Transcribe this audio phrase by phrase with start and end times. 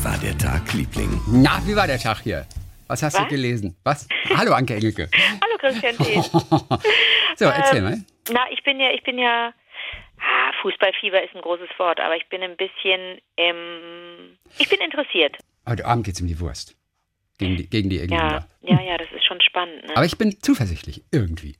[0.00, 1.10] Wie war der Tag, Liebling?
[1.28, 2.46] Na, wie war der Tag hier?
[2.88, 3.22] Was hast Was?
[3.24, 3.76] du gelesen?
[3.84, 4.08] Was?
[4.34, 5.10] Hallo, Anke Engelke.
[5.42, 6.22] Hallo Christian Thiel.
[7.36, 7.98] So, erzähl Ähm, mal.
[8.32, 9.52] Na, ich bin ja, ich bin ja,
[10.18, 15.36] ah, Fußballfieber ist ein großes Wort, aber ich bin ein bisschen, ähm, ich bin interessiert.
[15.68, 16.76] Heute Abend geht's um die Wurst.
[17.38, 18.46] Gegen die, gegen die Ja, Engländer.
[18.62, 19.84] ja, ja, das ist schon spannend.
[19.86, 19.96] Ne?
[19.96, 21.56] Aber ich bin zuversichtlich, irgendwie.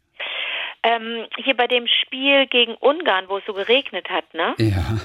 [0.82, 4.54] Ähm, hier bei dem Spiel gegen Ungarn, wo es so geregnet hat, ne?
[4.58, 4.98] Ja.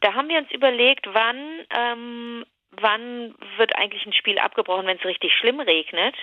[0.00, 1.36] Da haben wir uns überlegt, wann,
[1.74, 2.44] ähm,
[2.80, 6.14] wann wird eigentlich ein Spiel abgebrochen, wenn es richtig schlimm regnet.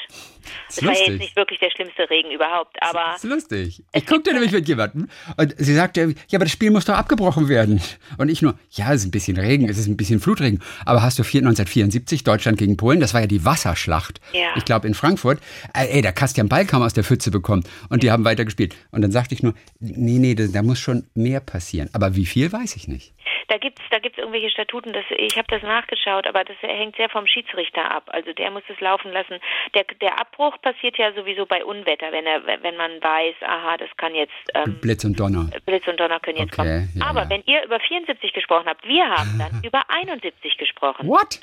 [0.67, 3.83] Das war jetzt nicht wirklich der schlimmste Regen überhaupt, aber Das ist lustig.
[3.93, 7.49] Ich guckte nämlich mit jemandem und sie sagte, ja, aber das Spiel muss doch abgebrochen
[7.49, 7.81] werden.
[8.17, 10.61] Und ich nur, ja, es ist ein bisschen Regen, es ist ein bisschen Flutregen.
[10.85, 14.19] Aber hast du vier- 1974 Deutschland gegen Polen, das war ja die Wasserschlacht.
[14.33, 14.53] Ja.
[14.55, 15.39] Ich glaube in Frankfurt.
[15.75, 18.75] Äh, ey, da Kastian Ball kaum aus der Pfütze bekommen und die haben weiter gespielt.
[18.91, 21.89] Und dann sagte ich nur, nee, nee, da, da muss schon mehr passieren.
[21.93, 23.13] Aber wie viel, weiß ich nicht.
[23.49, 27.09] Da gibt's da gibt's irgendwelche Statuten, das, ich habe das nachgeschaut, aber das hängt sehr
[27.09, 28.03] vom Schiedsrichter ab.
[28.07, 29.39] Also der muss es laufen lassen.
[29.73, 33.89] Der, der Abbruch passiert ja sowieso bei Unwetter, wenn er wenn man weiß, aha, das
[33.97, 35.49] kann jetzt ähm, Blitz und Donner.
[35.65, 36.89] Blitz und Donner können jetzt Okay, kommen.
[36.95, 37.29] ja, aber ja.
[37.29, 41.07] wenn ihr über 74 gesprochen habt, wir haben dann über 71 gesprochen.
[41.07, 41.39] What?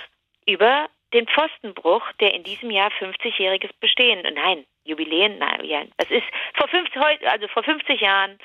[0.46, 6.24] Über den Pfostenbruch, der in diesem Jahr 50-jähriges Bestehen, nein, Jubiläen, nein, ja, das ist
[6.56, 8.38] vor 50, heu- also vor 50 Jahren,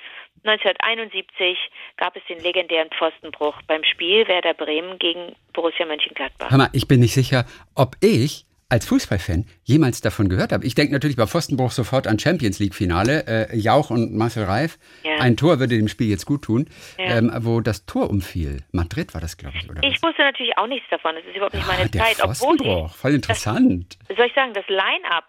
[0.44, 1.58] 1971,
[1.98, 6.50] gab es den legendären Pfostenbruch beim Spiel Werder Bremen gegen Borussia Mönchengladbach.
[6.52, 10.66] Hör mal, ich bin nicht sicher, ob ich als Fußballfan jemals davon gehört habe.
[10.66, 13.50] Ich denke natürlich bei Pfostenbruch sofort an Champions League-Finale.
[13.52, 14.78] Äh, Jauch und Marcel Reif.
[15.04, 15.18] Ja.
[15.20, 17.18] Ein Tor würde dem Spiel jetzt gut tun, Ja.
[17.18, 18.64] ähm, wo das Tor umfiel.
[18.72, 21.54] Madrid war das, glaube ich, oder Ich wusste natürlich auch nichts davon, das ist überhaupt
[21.54, 21.76] nicht was?
[21.78, 22.18] meine Ah, der Zeit.
[22.22, 23.98] Obwohl Pfostenbruch, voll interessant.
[24.08, 25.26] ich, soll ich sagen, das Line-Up,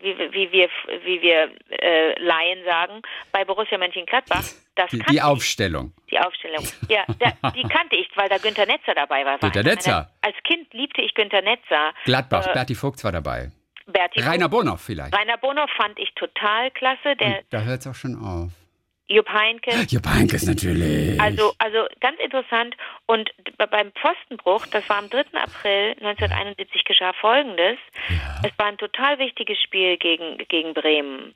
[0.00, 0.68] wie, wie wir,
[1.04, 5.22] wie wir äh, Laien sagen, bei Borussia Mönchengladbach, das Die, die ich.
[5.22, 5.92] Aufstellung.
[6.10, 6.64] Die Aufstellung.
[6.88, 9.38] Ja, da, die kannte ich, weil da Günter Netzer dabei war.
[9.38, 10.10] Günter Netzer.
[10.22, 11.92] Als Kind liebte ich Günter Netzer.
[12.04, 13.50] Gladbach, Äh, Berti Vogt war dabei.
[13.86, 15.16] Berti Rainer Bonhoff vielleicht.
[15.16, 17.16] Rainer Bonhoff fand ich total klasse.
[17.16, 18.50] Der Da hört es auch schon auf.
[19.08, 19.90] Jupp Heynckes.
[19.90, 21.18] Jupp Heynckes natürlich.
[21.18, 22.76] Also, also ganz interessant.
[23.06, 25.20] Und beim Pfostenbruch, das war am 3.
[25.32, 27.78] April 1971, geschah Folgendes.
[28.44, 31.34] Es war ein total wichtiges Spiel gegen, gegen Bremen.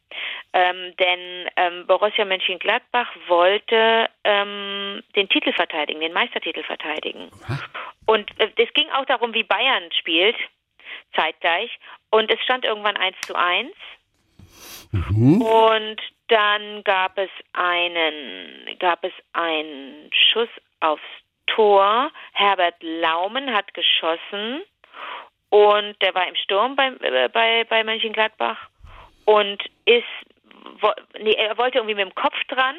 [0.52, 7.30] Ähm, denn ähm, Borussia Mönchengladbach wollte ähm, den Titel verteidigen, den Meistertitel verteidigen.
[8.04, 10.36] Und äh, es ging auch darum, wie Bayern spielt,
[11.16, 11.70] zeitgleich.
[12.10, 13.70] Und es stand irgendwann 1 zu 1.
[14.92, 20.48] Und dann gab es einen, gab es einen Schuss
[20.80, 21.02] aufs
[21.46, 22.10] Tor.
[22.32, 24.62] Herbert Laumen hat geschossen.
[25.50, 28.68] Und der war im Sturm bei, äh, bei, bei Mönchengladbach.
[29.26, 30.04] Und ist,
[30.80, 32.76] wo, nee, er wollte irgendwie mit dem Kopf dran,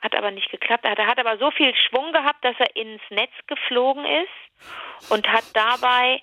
[0.00, 0.84] hat aber nicht geklappt.
[0.84, 5.10] Er hat, er aber so viel Schwung gehabt, dass er ins Netz geflogen ist.
[5.10, 6.22] Und hat dabei,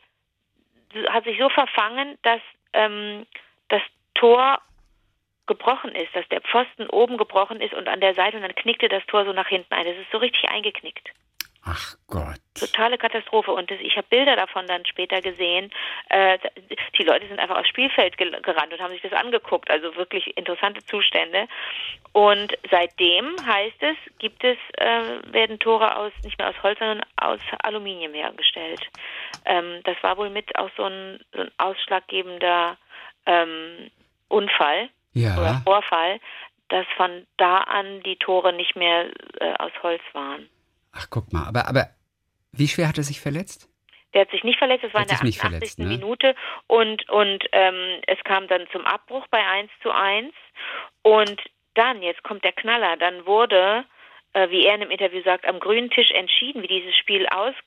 [1.10, 2.42] hat sich so verfangen, dass
[2.74, 3.26] ähm,
[3.68, 3.82] das
[4.14, 4.60] Tor
[5.48, 8.88] gebrochen ist, dass der Pfosten oben gebrochen ist und an der Seite und dann knickte
[8.88, 9.86] das Tor so nach hinten ein.
[9.86, 11.10] Das ist so richtig eingeknickt.
[11.64, 12.40] Ach Gott.
[12.60, 13.52] Totale Katastrophe.
[13.52, 15.70] Und das, ich habe Bilder davon dann später gesehen.
[16.10, 16.40] Äh,
[16.98, 19.70] die Leute sind einfach aufs Spielfeld gerannt und haben sich das angeguckt.
[19.70, 21.48] Also wirklich interessante Zustände.
[22.14, 27.06] Und seitdem heißt es, gibt es, äh, werden Tore aus nicht mehr aus Holz, sondern
[27.18, 28.82] aus Aluminium hergestellt.
[29.46, 32.78] Ähm, das war wohl mit auch so ein, so ein ausschlaggebender
[33.26, 33.92] ähm,
[34.28, 35.62] Unfall oder Ja.
[35.64, 36.20] Vorfall,
[36.70, 40.50] dass von da an die Tore nicht mehr äh, aus Holz waren.
[40.94, 41.46] Ach, guck mal.
[41.48, 41.90] Aber, aber
[42.52, 43.68] wie schwer hat er sich verletzt?
[44.14, 45.76] Der hat sich nicht verletzt, das war in der sich nicht 88.
[45.76, 45.86] verletzt, ne?
[45.86, 46.36] Minute
[46.68, 50.34] und, und ähm, es kam dann zum Abbruch bei 1 zu 1
[51.02, 51.42] und
[51.76, 53.86] dann, jetzt kommt der Knaller, dann wurde,
[54.34, 57.64] äh, wie er in einem Interview sagt, am grünen Tisch entschieden, wie dieses Spiel ausgeht,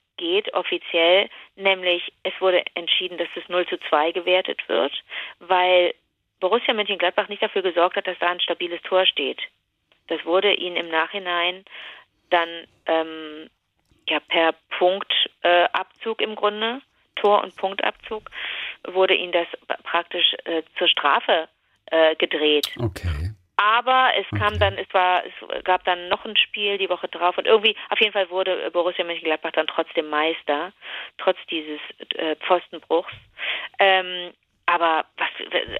[0.52, 4.92] offiziell, nämlich es wurde entschieden, dass es 0 zu 2 gewertet wird,
[5.38, 5.94] weil
[6.40, 9.40] Borussia Mönchengladbach nicht dafür gesorgt hat, dass da ein stabiles Tor steht.
[10.08, 11.64] Das wurde ihnen im Nachhinein
[12.30, 12.48] dann
[12.86, 13.48] ähm,
[14.08, 16.82] ja per Punktabzug äh, im Grunde,
[17.16, 18.30] Tor- und Punktabzug,
[18.86, 19.46] wurde ihnen das
[19.84, 21.48] praktisch äh, zur Strafe
[21.86, 22.68] äh, gedreht.
[22.78, 23.30] Okay.
[23.64, 24.58] Aber es kam Okay.
[24.58, 27.98] dann, es war, es gab dann noch ein Spiel die Woche drauf und irgendwie, auf
[27.98, 30.74] jeden Fall wurde Borussia Mönchengladbach dann trotzdem Meister,
[31.16, 31.80] trotz dieses
[32.14, 33.14] äh, Pfostenbruchs.
[33.78, 34.34] Ähm,
[34.66, 35.28] aber was,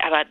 [0.01, 0.25] aber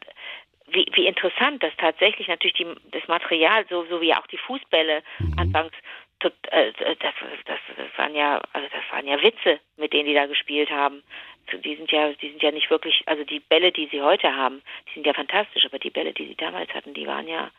[0.65, 5.03] wie, wie interessant, dass tatsächlich natürlich die, das Material, so, so wie auch die Fußbälle
[5.37, 5.73] anfangs,
[6.19, 7.13] tot, äh, das,
[7.45, 11.03] das, das waren ja, also das waren ja Witze, mit denen die da gespielt haben.
[11.51, 14.61] Die sind ja, die sind ja nicht wirklich, also die Bälle, die sie heute haben,
[14.87, 17.51] die sind ja fantastisch, aber die Bälle, die sie damals hatten, die waren ja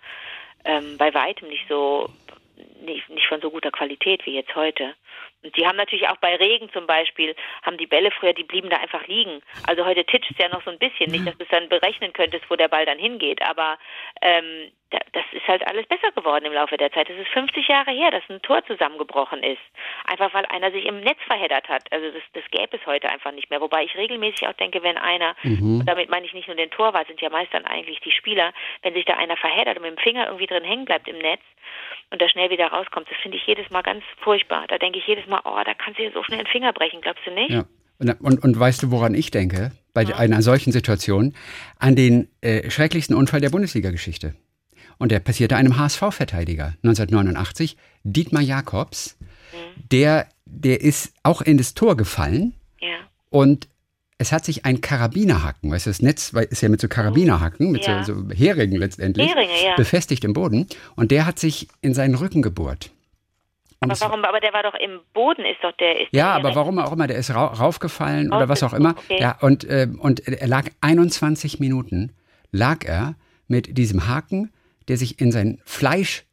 [0.65, 2.09] ähm, bei weitem nicht so
[2.85, 4.95] nicht, nicht von so guter Qualität wie jetzt heute.
[5.43, 8.71] Und die haben natürlich auch bei Regen zum Beispiel, haben die Bälle früher, die blieben
[8.71, 9.43] da einfach liegen.
[9.67, 12.13] Also heute titscht es ja noch so ein bisschen, nicht, dass du es dann berechnen
[12.13, 13.79] könntest, wo der Ball dann hingeht, aber
[14.23, 14.71] ähm,
[15.13, 17.11] das ist halt alles besser geworden im Laufe der Zeit.
[17.11, 19.61] Es ist 50 Jahre her, dass ein Tor zusammengebrochen ist.
[20.07, 21.91] Einfach weil einer sich im Netz verheddert hat.
[21.93, 23.61] Also das, das gäbe es heute einfach nicht mehr.
[23.61, 25.81] Wobei ich regelmäßig auch denke, wenn einer, mhm.
[25.81, 28.53] und damit meine ich nicht nur den Torwart, sind ja meist dann eigentlich die Spieler,
[28.83, 31.43] wenn sich da einer verheddert und mit dem Finger irgendwie drin hängen bleibt im Netz
[32.11, 34.67] und da schnell wieder rauskommt, das finde ich jedes Mal ganz furchtbar.
[34.69, 37.01] Da denke ich jedes Mal, oh, da kannst du dir so schnell den Finger brechen,
[37.01, 37.51] glaubst du nicht?
[37.51, 37.65] Ja.
[37.99, 39.73] Und, und, und weißt du, woran ich denke?
[39.93, 40.17] Bei ja.
[40.17, 41.35] einer solchen Situation?
[41.79, 44.35] An den äh, schrecklichsten Unfall der Bundesliga-Geschichte.
[44.99, 49.17] Und der passierte einem HSV-Verteidiger 1989, Dietmar Jakobs.
[49.21, 49.89] Mhm.
[49.91, 52.55] Der, der ist auch in das Tor gefallen.
[52.81, 52.97] Ja.
[53.31, 53.69] Und
[54.19, 57.87] es hat sich ein Karabinerhaken, weißt du, das Netz ist ja mit so Karabinerhaken, mit
[57.87, 58.05] ja.
[58.05, 59.75] so, so, Heringen letztendlich, Heringe, ja.
[59.77, 60.69] befestigt im Boden.
[60.95, 62.91] Und der hat sich in seinen Rücken gebohrt.
[63.81, 64.25] Und aber warum?
[64.25, 66.01] Aber der war doch im Boden, ist doch der.
[66.01, 68.95] Ist ja, aber warum auch immer, der ist ra raufgefallen oder was auch immer.
[68.97, 69.21] Okay.
[69.21, 72.13] Ja, und, äh, und er lag 21 Minuten,
[72.51, 73.17] lag er
[73.49, 74.51] mit diesem Haken
[74.89, 76.25] der sich in sein Fleisch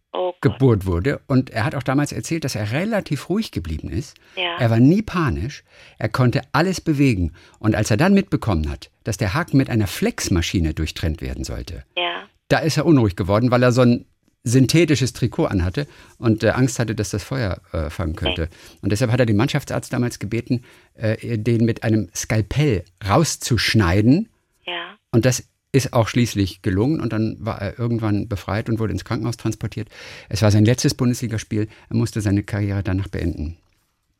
[0.43, 1.21] oh gebohrt wurde.
[1.27, 4.15] Und er hat auch damals erzählt, dass er relativ ruhig geblieben ist.
[4.35, 4.57] Ja.
[4.59, 5.63] Er war nie panisch.
[5.97, 7.33] Er konnte alles bewegen.
[7.59, 11.83] Und als er dann mitbekommen hat, dass der Haken mit einer Flexmaschine durchtrennt werden sollte,
[11.95, 12.23] ja.
[12.47, 14.05] da ist er unruhig geworden, weil er so ein
[14.43, 18.49] synthetisches Trikot anhatte und äh, Angst hatte, dass das Feuer äh, fangen könnte.
[18.81, 20.63] Und deshalb hat er den Mannschaftsarzt damals gebeten,
[20.95, 24.29] äh, den mit einem Skalpell rauszuschneiden.
[24.65, 24.95] Ja.
[25.11, 29.05] Und das ist auch schließlich gelungen und dann war er irgendwann befreit und wurde ins
[29.05, 29.87] Krankenhaus transportiert.
[30.29, 31.67] Es war sein letztes Bundesligaspiel.
[31.89, 33.57] Er musste seine Karriere danach beenden.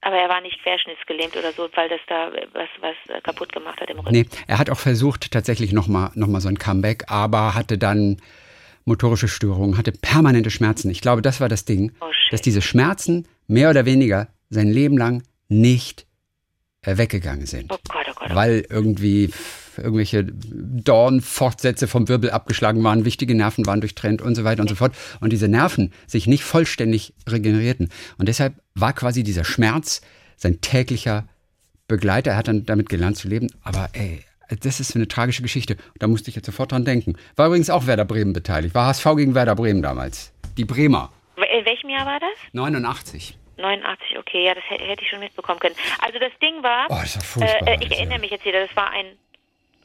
[0.02, 3.90] Aber er war nicht querschnittsgelähmt oder so, weil das da was, was kaputt gemacht hat
[3.90, 4.12] im Rücken.
[4.12, 8.18] Nee, er hat auch versucht, tatsächlich nochmal noch mal so ein Comeback, aber hatte dann
[8.86, 10.90] motorische Störungen, hatte permanente Schmerzen.
[10.90, 14.98] Ich glaube, das war das Ding, oh, dass diese Schmerzen mehr oder weniger sein Leben
[14.98, 16.08] lang nicht
[16.82, 17.72] äh, weggegangen sind.
[17.72, 19.32] Oh Gott, oh Gott, oh Weil irgendwie
[19.82, 24.76] irgendwelche Dornfortsätze vom Wirbel abgeschlagen waren, wichtige Nerven waren durchtrennt und so weiter und so
[24.76, 24.94] fort.
[25.20, 27.90] Und diese Nerven sich nicht vollständig regenerierten.
[28.18, 30.02] Und deshalb war quasi dieser Schmerz
[30.38, 31.28] sein täglicher
[31.88, 32.32] Begleiter.
[32.32, 33.48] Er hat dann damit gelernt zu leben.
[33.64, 34.24] Aber ey,
[34.62, 35.78] das ist eine tragische Geschichte.
[36.00, 37.16] Da musste ich jetzt sofort dran denken.
[37.36, 38.76] War übrigens auch Werder Bremen beteiligt.
[38.76, 40.34] War HSV gegen Werder Bremen damals.
[40.58, 41.12] Die Bremer.
[41.38, 42.30] In welchem Jahr war das?
[42.54, 43.38] 89.
[43.62, 45.76] 89, okay, ja, das hätte ich schon mitbekommen können.
[46.02, 48.90] Also das Ding war, oh, das war äh, ich erinnere mich jetzt wieder, das war
[48.92, 49.06] ein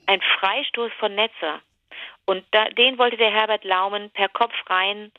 [0.06, 1.60] ein Freistoß von Netzer.
[2.24, 5.12] Und da, den wollte der Herbert Laumen per Kopf rein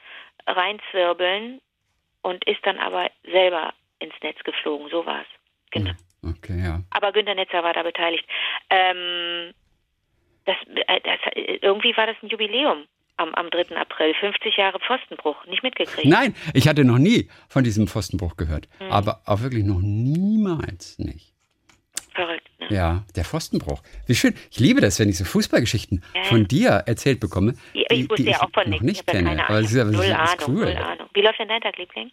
[0.46, 1.62] reinzwirbeln
[2.22, 4.90] und ist dann aber selber ins Netz geflogen.
[4.90, 5.28] So war es.
[5.72, 5.92] Genau.
[6.24, 6.82] Okay, ja.
[6.90, 8.26] Aber Günter Netzer war da beteiligt.
[8.70, 9.54] Ähm,
[10.46, 10.56] das,
[10.88, 11.20] äh, das,
[11.62, 12.86] irgendwie war das ein Jubiläum
[13.18, 13.76] am, am 3.
[13.76, 14.14] April.
[14.14, 15.46] 50 Jahre Pfostenbruch.
[15.46, 16.08] Nicht mitgekriegt.
[16.08, 18.68] Nein, ich hatte noch nie von diesem Pfostenbruch gehört.
[18.80, 18.92] Mhm.
[18.92, 21.34] Aber auch wirklich noch niemals nicht.
[22.70, 23.82] Ja, der Pfostenbruch.
[24.06, 24.34] Wie schön.
[24.52, 26.24] Ich liebe das, wenn ich so Fußballgeschichten ja.
[26.24, 27.54] von dir erzählt bekomme.
[27.74, 29.38] Die, ich wusste ja auch von noch nicht kenne.
[29.38, 30.66] Ja aber das ist, aber null, das ist Ahnung, cool.
[30.66, 31.08] null Ahnung.
[31.14, 32.12] Wie läuft denn dein Tag, Liebling?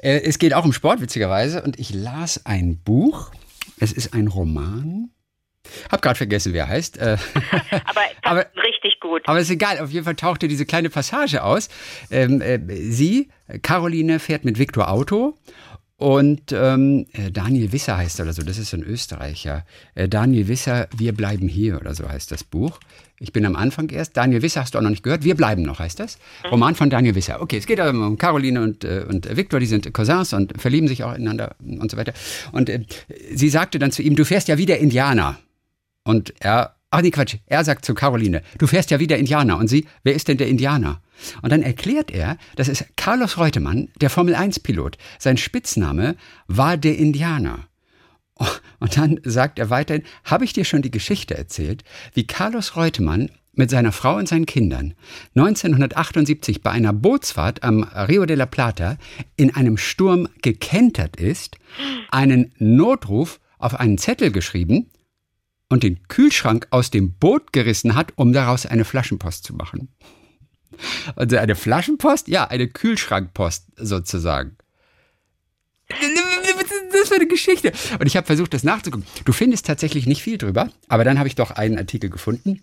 [0.00, 1.62] Äh, es geht auch um Sport, witzigerweise.
[1.62, 3.30] Und ich las ein Buch.
[3.78, 5.10] Es ist ein Roman.
[5.90, 6.98] Hab gerade vergessen, wer er heißt.
[6.98, 7.16] Äh,
[7.84, 9.22] aber, aber richtig gut.
[9.26, 9.78] Aber ist egal.
[9.80, 11.68] Auf jeden Fall tauchte diese kleine Passage aus.
[12.10, 13.28] Ähm, äh, sie,
[13.62, 15.36] Caroline, fährt mit Viktor Auto
[15.98, 19.64] und ähm, äh, Daniel Wisser heißt er oder so, das ist ein Österreicher.
[19.94, 22.78] Äh, Daniel Wisser, Wir bleiben hier oder so heißt das Buch.
[23.18, 24.14] Ich bin am Anfang erst.
[24.14, 25.24] Daniel Wisser hast du auch noch nicht gehört.
[25.24, 26.18] Wir bleiben noch heißt das.
[26.44, 26.50] Mhm.
[26.50, 27.40] Roman von Daniel Wisser.
[27.40, 31.02] Okay, es geht um Caroline und, äh, und Victor, die sind Cousins und verlieben sich
[31.02, 32.12] auch ineinander und so weiter.
[32.52, 32.84] Und äh,
[33.34, 35.38] sie sagte dann zu ihm, du fährst ja wieder Indianer.
[36.04, 37.36] Und er Ach nee, Quatsch.
[37.46, 39.58] Er sagt zu Caroline, du fährst ja wieder Indianer.
[39.58, 41.02] Und sie, wer ist denn der Indianer?
[41.42, 44.96] Und dann erklärt er, das ist Carlos Reutemann, der Formel-1-Pilot.
[45.18, 46.16] Sein Spitzname
[46.46, 47.66] war der Indianer.
[48.78, 51.82] Und dann sagt er weiterhin, habe ich dir schon die Geschichte erzählt,
[52.14, 54.94] wie Carlos Reutemann mit seiner Frau und seinen Kindern
[55.34, 58.98] 1978 bei einer Bootsfahrt am Rio de la Plata
[59.36, 61.56] in einem Sturm gekentert ist,
[62.10, 64.90] einen Notruf auf einen Zettel geschrieben
[65.68, 69.88] und den Kühlschrank aus dem Boot gerissen hat, um daraus eine Flaschenpost zu machen.
[71.14, 72.28] Also eine Flaschenpost?
[72.28, 74.56] Ja, eine Kühlschrankpost sozusagen.
[75.88, 77.72] Das ist eine Geschichte.
[77.98, 79.06] Und ich habe versucht, das nachzugucken.
[79.24, 82.62] Du findest tatsächlich nicht viel drüber, aber dann habe ich doch einen Artikel gefunden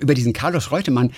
[0.00, 1.12] über diesen Carlos Reutemann,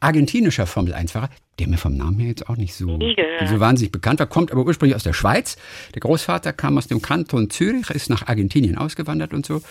[0.00, 2.98] argentinischer Formel-1-Fahrer, der mir vom Namen her jetzt auch nicht so,
[3.46, 5.56] so wahnsinnig bekannt war, kommt aber ursprünglich aus der Schweiz.
[5.94, 9.62] Der Großvater kam aus dem Kanton Zürich, ist nach Argentinien ausgewandert und so.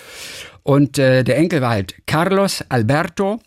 [0.64, 3.40] Und äh, der Enkel war halt Carlos Alberto,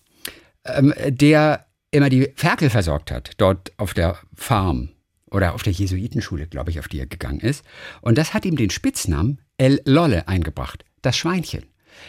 [0.64, 4.90] ähm, der immer die Ferkel versorgt hat, dort auf der Farm.
[5.30, 7.64] oder auf der Jesuitenschule, glaube ich, auf die er gegangen ist.
[8.00, 11.64] Und das hat ihm den Spitznamen El Lolle eingebracht, das Schweinchen.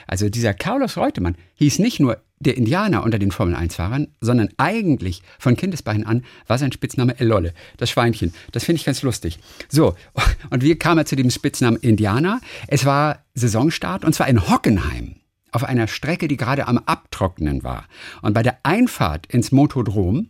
[0.08, 5.58] Also dieser Carlos Reutemann hieß nicht nur der Indianer unter den Formel-1-Fahrern, sondern eigentlich von
[5.58, 8.34] Kindesbeinen an war sein Spitzname El Lolle, das Schweinchen.
[8.51, 9.39] Das finde ich ganz lustig.
[9.67, 9.96] So,
[10.50, 12.39] und wie kam er zu dem Spitznamen Indianer?
[12.67, 15.15] Es war Saisonstart und zwar in Hockenheim
[15.51, 17.86] auf einer Strecke, die gerade am Abtrocknen war.
[18.22, 20.29] Und bei der Einfahrt ins Motodrom,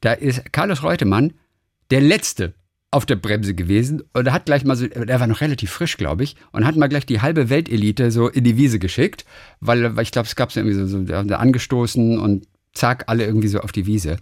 [0.00, 1.34] da ist Carlos Reutemann
[1.90, 2.54] der Letzte
[2.94, 6.22] auf der Bremse gewesen und hat gleich mal so, er war noch relativ frisch, glaube
[6.22, 9.24] ich, und hat mal gleich die halbe Weltelite so in die Wiese geschickt,
[9.60, 13.48] weil, weil ich glaube, es gab so irgendwie so, so angestoßen und zack, alle irgendwie
[13.48, 14.18] so auf die Wiese.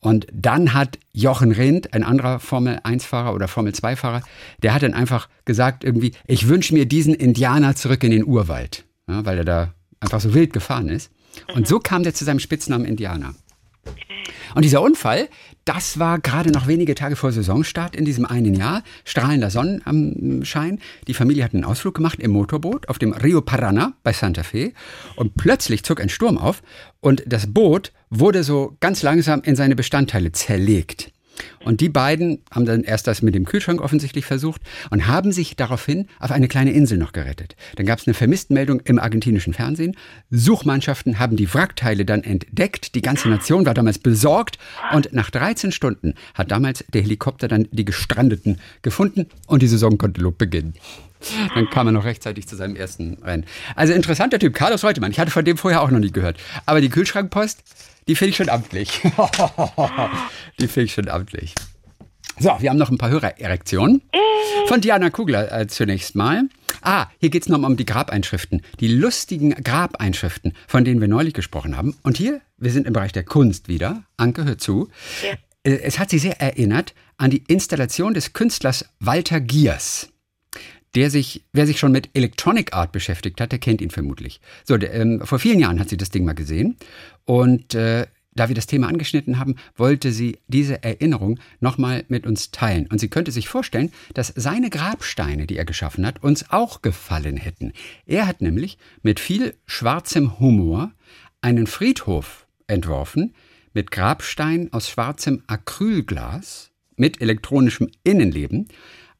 [0.00, 4.22] Und dann hat Jochen Rindt, ein anderer Formel-1-Fahrer oder Formel-2-Fahrer,
[4.62, 8.84] der hat dann einfach gesagt irgendwie, ich wünsche mir diesen Indianer zurück in den Urwald,
[9.08, 11.10] ja, weil er da einfach so wild gefahren ist.
[11.48, 11.66] Und mhm.
[11.66, 13.34] so kam der zu seinem Spitznamen Indianer.
[14.54, 15.28] Und dieser Unfall,
[15.68, 18.82] das war gerade noch wenige Tage vor Saisonstart in diesem einen Jahr.
[19.04, 20.78] Strahlender Sonnenschein.
[21.06, 24.72] Die Familie hat einen Ausflug gemacht im Motorboot auf dem Rio Parana bei Santa Fe.
[25.14, 26.62] Und plötzlich zog ein Sturm auf
[27.00, 31.12] und das Boot wurde so ganz langsam in seine Bestandteile zerlegt.
[31.64, 35.56] Und die beiden haben dann erst das mit dem Kühlschrank offensichtlich versucht und haben sich
[35.56, 37.56] daraufhin auf eine kleine Insel noch gerettet.
[37.76, 39.96] Dann gab es eine Vermisstenmeldung im argentinischen Fernsehen.
[40.30, 42.94] Suchmannschaften haben die Wrackteile dann entdeckt.
[42.94, 44.58] Die ganze Nation war damals besorgt.
[44.92, 49.98] Und nach 13 Stunden hat damals der Helikopter dann die Gestrandeten gefunden und die Saison
[49.98, 50.74] konnte beginnen.
[51.54, 53.44] Dann kam er noch rechtzeitig zu seinem ersten Rennen.
[53.74, 55.10] Also interessanter Typ, Carlos Reutemann.
[55.10, 56.38] Ich hatte von dem vorher auch noch nie gehört.
[56.66, 57.62] Aber die Kühlschrankpost,
[58.08, 59.00] die finde ich schon amtlich.
[60.58, 61.54] die finde ich schon amtlich.
[62.38, 64.02] So, wir haben noch ein paar Hörererektionen.
[64.66, 66.44] Von Diana Kugler äh, zunächst mal.
[66.82, 68.62] Ah, hier geht es nochmal um die Grabeinschriften.
[68.80, 71.96] Die lustigen Grabeinschriften, von denen wir neulich gesprochen haben.
[72.02, 74.04] Und hier, wir sind im Bereich der Kunst wieder.
[74.16, 74.88] Anke, hör zu.
[75.22, 75.36] Ja.
[75.64, 80.08] Äh, es hat sie sehr erinnert an die Installation des Künstlers Walter Giers
[80.94, 84.40] der sich, wer sich schon mit Electronic Art beschäftigt hat, der kennt ihn vermutlich.
[84.64, 86.76] So, der, ähm, vor vielen Jahren hat sie das Ding mal gesehen
[87.24, 88.06] und äh,
[88.38, 92.86] da wir das Thema angeschnitten haben, wollte sie diese Erinnerung nochmal mit uns teilen.
[92.86, 97.36] Und sie könnte sich vorstellen, dass seine Grabsteine, die er geschaffen hat, uns auch gefallen
[97.36, 97.72] hätten.
[98.06, 100.92] Er hat nämlich mit viel schwarzem Humor
[101.40, 103.34] einen Friedhof entworfen
[103.74, 108.68] mit Grabstein aus schwarzem Acrylglas mit elektronischem Innenleben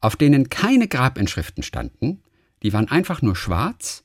[0.01, 2.23] auf denen keine Grabinschriften standen,
[2.63, 4.05] die waren einfach nur schwarz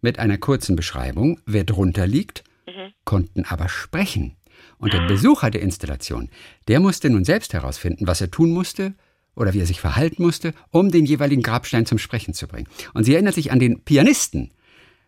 [0.00, 2.92] mit einer kurzen Beschreibung, wer drunter liegt, mhm.
[3.04, 4.36] konnten aber sprechen.
[4.78, 6.30] Und der Besucher der Installation,
[6.68, 8.94] der musste nun selbst herausfinden, was er tun musste
[9.34, 12.68] oder wie er sich verhalten musste, um den jeweiligen Grabstein zum Sprechen zu bringen.
[12.94, 14.52] Und sie erinnert sich an den Pianisten.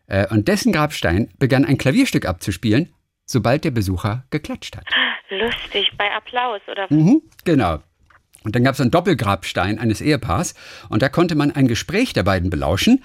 [0.07, 2.93] Äh, und dessen Grabstein begann ein Klavierstück abzuspielen,
[3.27, 4.87] sobald der Besucher geklatscht hat.
[5.31, 6.87] Lustig, bei Applaus, oder?
[6.91, 7.79] Mhm, genau.
[8.45, 10.55] Und dann gab es einen Doppelgrabstein eines Ehepaars
[10.89, 13.03] und da konnte man ein Gespräch der beiden belauschen.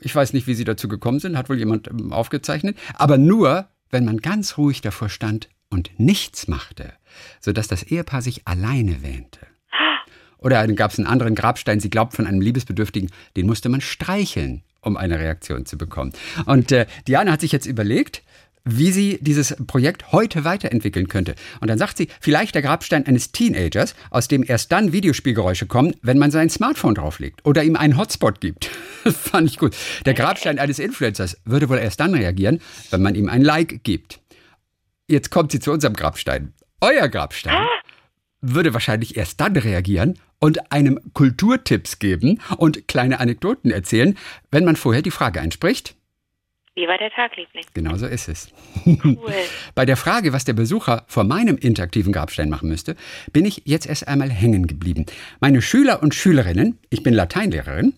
[0.00, 3.68] Ich weiß nicht, wie sie dazu gekommen sind, hat wohl jemand ähm, aufgezeichnet, aber nur,
[3.90, 6.92] wenn man ganz ruhig davor stand und nichts machte,
[7.40, 9.40] sodass das Ehepaar sich alleine wähnte.
[10.38, 13.80] Oder dann gab es einen anderen Grabstein, sie glaubt von einem Liebesbedürftigen, den musste man
[13.80, 16.12] streicheln, um eine Reaktion zu bekommen.
[16.46, 18.22] Und äh, Diana hat sich jetzt überlegt,
[18.64, 21.34] wie sie dieses Projekt heute weiterentwickeln könnte.
[21.60, 25.94] Und dann sagt sie, vielleicht der Grabstein eines Teenagers, aus dem erst dann Videospielgeräusche kommen,
[26.02, 28.66] wenn man sein Smartphone drauflegt oder ihm einen Hotspot gibt.
[29.04, 29.76] Fand ich gut.
[30.06, 32.60] Der Grabstein eines Influencers würde wohl erst dann reagieren,
[32.90, 34.20] wenn man ihm ein Like gibt.
[35.06, 36.52] Jetzt kommt sie zu unserem Grabstein.
[36.80, 37.66] Euer Grabstein
[38.40, 44.16] würde wahrscheinlich erst dann reagieren und einem Kulturtipps geben und kleine Anekdoten erzählen,
[44.50, 45.96] wenn man vorher die Frage einspricht.
[46.78, 47.64] Wie war der Tag, Liebling?
[47.74, 48.52] Genau so ist es.
[48.86, 49.16] Cool.
[49.74, 52.94] Bei der Frage, was der Besucher vor meinem interaktiven Grabstein machen müsste,
[53.32, 55.04] bin ich jetzt erst einmal hängen geblieben.
[55.40, 57.94] Meine Schüler und Schülerinnen, ich bin Lateinlehrerin,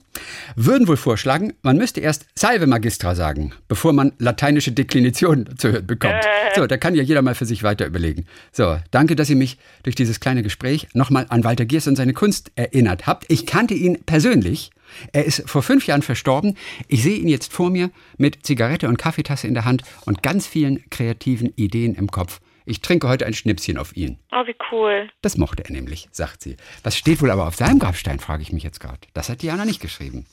[0.57, 5.87] würden wohl vorschlagen, man müsste erst Salve Magistra sagen, bevor man lateinische Deklinationen zu hören
[5.87, 6.15] bekommt.
[6.15, 6.57] Äh.
[6.57, 8.25] So, da kann ja jeder mal für sich weiter überlegen.
[8.51, 12.15] So, danke, dass ihr mich durch dieses kleine Gespräch nochmal an Walter Giers und seine
[12.15, 13.27] Kunst erinnert habt.
[13.29, 14.71] Ich kannte ihn persönlich
[15.13, 16.57] er ist vor fünf Jahren verstorben.
[16.89, 20.47] Ich sehe ihn jetzt vor mir mit Zigarette und Kaffeetasse in der Hand und ganz
[20.47, 22.41] vielen kreativen Ideen im Kopf.
[22.67, 24.19] Ich trinke heute ein Schnipschen auf ihn.
[24.33, 25.11] Oh, wie cool.
[25.23, 26.57] Das mochte er nämlich, sagt sie.
[26.83, 29.01] Was steht wohl aber auf seinem Grabstein, frage ich mich jetzt gerade.
[29.13, 30.27] Das hat Diana nicht geschrieben.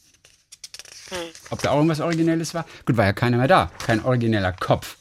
[1.10, 1.18] Hm.
[1.50, 2.66] Ob da auch irgendwas Originelles war?
[2.86, 3.72] Gut, war ja keiner mehr da.
[3.80, 4.98] Kein origineller Kopf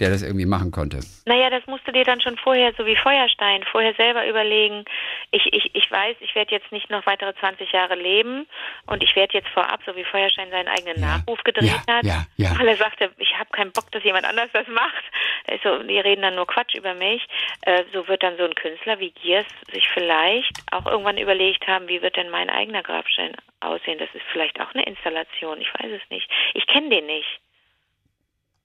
[0.00, 1.00] der das irgendwie machen konnte.
[1.26, 4.84] Naja, das musst du dir dann schon vorher, so wie Feuerstein, vorher selber überlegen,
[5.30, 8.46] ich, ich, ich weiß, ich werde jetzt nicht noch weitere 20 Jahre leben
[8.86, 11.18] und ich werde jetzt vorab, so wie Feuerstein seinen eigenen ja.
[11.18, 12.58] Nachruf gedreht ja, hat, ja, ja.
[12.58, 15.04] weil er sagte, ich habe keinen Bock, dass jemand anders das macht.
[15.46, 17.26] Also, die reden dann nur Quatsch über mich.
[17.62, 21.88] Äh, so wird dann so ein Künstler wie Giers sich vielleicht auch irgendwann überlegt haben,
[21.88, 23.98] wie wird denn mein eigener Grabstein aussehen?
[23.98, 26.28] Das ist vielleicht auch eine Installation, ich weiß es nicht.
[26.54, 27.40] Ich kenne den nicht.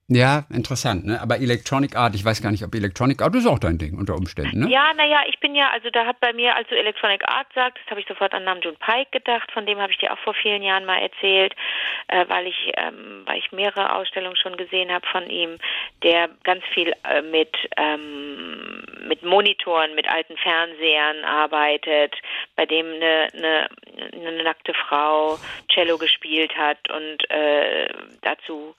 [0.09, 1.21] Ja, interessant, ne?
[1.21, 4.15] Aber Electronic Art, ich weiß gar nicht, ob Electronic Art ist auch dein Ding unter
[4.15, 4.69] Umständen, ne?
[4.69, 7.87] Ja, naja, ich bin ja, also da hat bei mir, als du Electronic Art sagtest,
[7.91, 10.63] habe ich sofort an Namjoon Pike gedacht, von dem habe ich dir auch vor vielen
[10.63, 11.53] Jahren mal erzählt,
[12.07, 15.57] äh, weil ich, ähm, weil ich mehrere Ausstellungen schon gesehen habe von ihm,
[16.01, 22.15] der ganz viel äh, mit ähm, mit Monitoren, mit alten Fernsehern arbeitet,
[22.55, 23.69] bei dem eine, eine,
[24.13, 25.37] eine nackte Frau
[25.71, 27.89] Cello gespielt hat und äh,
[28.21, 28.75] dazu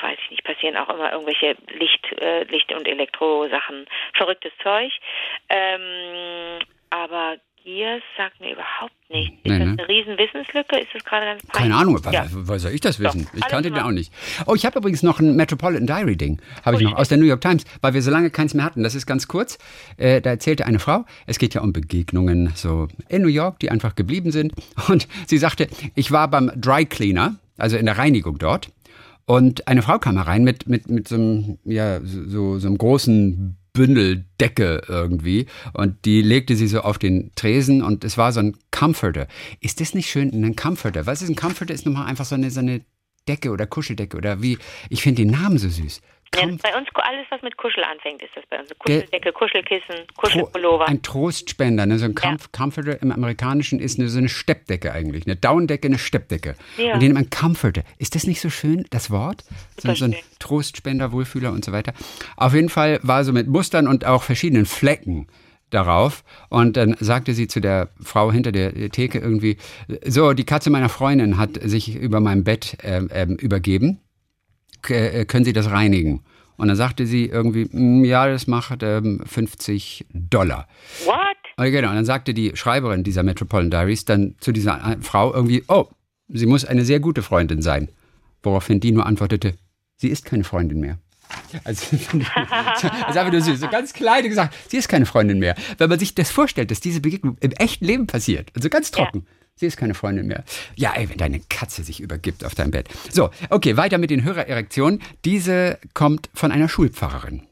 [0.00, 4.92] weiß ich nicht, passieren auch immer irgendwelche Licht, äh, Licht- und Elektrosachen, verrücktes Zeug.
[5.48, 9.36] Ähm, aber Gears sagt mir überhaupt nichts.
[9.36, 9.76] Ist nee, das ne?
[9.78, 10.78] eine riesen Wissenslücke?
[10.80, 11.70] Ist das gerade ganz peinlich?
[11.70, 12.26] Keine Ahnung, ja.
[12.30, 13.26] woher soll ich das wissen?
[13.26, 14.12] Doch, ich kannte den auch nicht.
[14.46, 17.26] Oh, ich habe übrigens noch ein Metropolitan Diary Ding, habe ich noch, aus der New
[17.26, 18.82] York Times, weil wir so lange keins mehr hatten.
[18.82, 19.58] Das ist ganz kurz.
[19.96, 23.70] Äh, da erzählte eine Frau, es geht ja um Begegnungen so in New York, die
[23.70, 24.52] einfach geblieben sind.
[24.88, 28.70] Und sie sagte, ich war beim Dry Cleaner, also in der Reinigung dort.
[29.26, 33.56] Und eine Frau kam herein mit, mit, mit so, einem, ja, so, so einem großen
[33.72, 38.40] Bündel Decke irgendwie und die legte sie so auf den Tresen und es war so
[38.40, 39.26] ein Comforter.
[39.60, 41.06] Ist das nicht schön, ein Comforter?
[41.06, 41.72] Was ist ein Comforter?
[41.72, 42.82] Ist nochmal einfach so eine, so eine
[43.28, 44.58] Decke oder Kuscheldecke oder wie?
[44.90, 46.02] Ich finde den Namen so süß.
[46.34, 48.70] Ja, bei uns alles, was mit Kuschel anfängt, ist das bei uns.
[48.78, 50.88] Kuscheldecke, Kuschelkissen, Kuschelpullover.
[50.88, 51.98] Ein Trostspender, ne?
[51.98, 52.36] so ein ja.
[52.52, 55.26] Comforter im Amerikanischen ist eine, so eine Steppdecke eigentlich.
[55.26, 56.54] Eine Downdecke, eine Steppdecke.
[56.78, 56.94] Ja.
[56.94, 57.82] Und den ein Comforter.
[57.98, 59.44] Ist das nicht so schön, das Wort?
[59.78, 61.92] So, so ein Trostspender, Wohlfühler und so weiter.
[62.36, 65.26] Auf jeden Fall war so mit Mustern und auch verschiedenen Flecken
[65.70, 66.24] darauf.
[66.48, 69.56] Und dann sagte sie zu der Frau hinter der Theke irgendwie,
[70.04, 74.00] so, die Katze meiner Freundin hat sich über mein Bett äh, äh, übergeben.
[74.88, 76.22] Äh, können Sie das reinigen?
[76.56, 80.68] Und dann sagte sie irgendwie, mm, ja, das macht ähm, 50 Dollar.
[81.04, 81.16] What?
[81.56, 85.34] Und, genau, und dann sagte die Schreiberin dieser Metropolitan Diaries dann zu dieser äh, Frau
[85.34, 85.88] irgendwie, oh,
[86.28, 87.88] sie muss eine sehr gute Freundin sein.
[88.42, 89.54] Woraufhin die nur antwortete,
[89.96, 90.98] sie ist keine Freundin mehr.
[91.64, 91.96] Also,
[93.06, 95.56] also einfach nur süß, so ganz kleine gesagt, sie ist keine Freundin mehr.
[95.78, 99.26] Wenn man sich das vorstellt, dass diese Begegnung im echten Leben passiert, also ganz trocken.
[99.26, 99.41] Ja.
[99.54, 100.44] Sie ist keine Freundin mehr.
[100.76, 102.88] Ja, ey, wenn deine Katze sich übergibt auf dein Bett.
[103.10, 105.00] So, okay, weiter mit den Hörererektionen.
[105.24, 107.46] Diese kommt von einer Schulpfarrerin.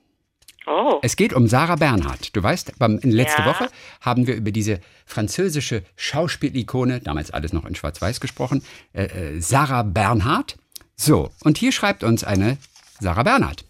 [0.67, 1.01] Oh.
[1.03, 2.35] Es geht um Sarah Bernhardt.
[2.37, 3.47] Du weißt, in letzte ja.
[3.47, 3.69] Woche
[4.01, 9.83] haben wir über diese französische Schauspielikone, damals alles noch in Schwarz-Weiß gesprochen, äh, äh, Sarah
[9.83, 10.57] Bernhardt.
[10.97, 12.59] So, und hier schreibt uns eine
[13.01, 13.65] Sarah Bernhardt.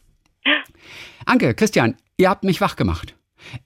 [1.25, 3.15] Anke, Christian, ihr habt mich wach gemacht.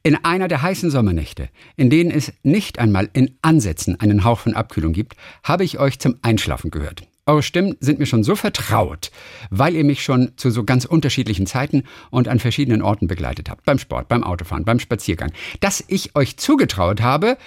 [0.02, 4.54] In einer der heißen Sommernächte, in denen es nicht einmal in Ansätzen einen Hauch von
[4.54, 7.06] Abkühlung gibt, habe ich euch zum Einschlafen gehört.
[7.26, 9.10] Eure Stimmen sind mir schon so vertraut,
[9.48, 13.64] weil ihr mich schon zu so ganz unterschiedlichen Zeiten und an verschiedenen Orten begleitet habt.
[13.64, 15.32] Beim Sport, beim Autofahren, beim Spaziergang.
[15.60, 17.38] Dass ich euch zugetraut habe,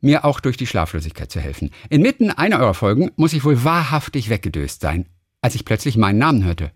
[0.00, 1.70] mir auch durch die Schlaflosigkeit zu helfen.
[1.90, 5.06] Inmitten einer eurer Folgen muss ich wohl wahrhaftig weggedöst sein,
[5.42, 6.70] als ich plötzlich meinen Namen hörte.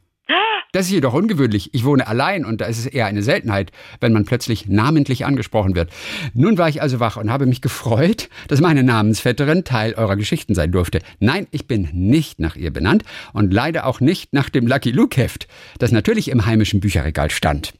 [0.72, 1.68] Das ist jedoch ungewöhnlich.
[1.74, 5.74] Ich wohne allein und da ist es eher eine Seltenheit, wenn man plötzlich namentlich angesprochen
[5.74, 5.90] wird.
[6.32, 10.54] Nun war ich also wach und habe mich gefreut, dass meine Namensvetterin Teil eurer Geschichten
[10.54, 11.00] sein durfte.
[11.20, 13.04] Nein, ich bin nicht nach ihr benannt
[13.34, 15.46] und leider auch nicht nach dem Lucky Luke Heft,
[15.78, 17.74] das natürlich im heimischen Bücherregal stand.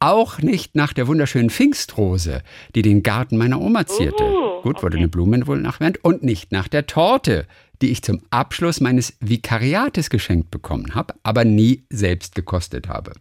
[0.00, 2.42] Auch nicht nach der wunderschönen Pfingstrose,
[2.74, 4.24] die den Garten meiner Oma zierte.
[4.24, 5.02] Uh, Gut, wurde okay.
[5.02, 6.02] eine Blume wohl nachwährend.
[6.02, 7.46] Und nicht nach der Torte,
[7.82, 13.12] die ich zum Abschluss meines Vikariates geschenkt bekommen habe, aber nie selbst gekostet habe.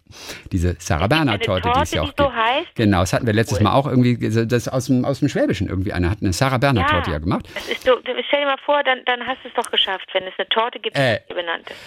[0.54, 2.20] Diese Sarah Berner Torte, die es ja auch gibt.
[2.20, 2.76] So heißt?
[2.76, 3.66] Genau, das hatten wir letztes cool.
[3.66, 5.92] Mal auch irgendwie, das aus dem, aus dem Schwäbischen irgendwie.
[5.92, 7.46] Einer hat eine Sarah Berner ja, Torte ja gemacht.
[7.84, 10.48] So, stell dir mal vor, dann, dann hast du es doch geschafft, wenn es eine
[10.48, 11.78] Torte gibt, äh, die benannt ist.